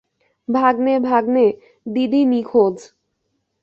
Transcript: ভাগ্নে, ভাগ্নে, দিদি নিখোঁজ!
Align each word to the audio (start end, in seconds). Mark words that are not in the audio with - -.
ভাগ্নে, 0.47 0.93
ভাগ্নে, 1.01 1.45
দিদি 1.85 2.21
নিখোঁজ! 2.25 2.77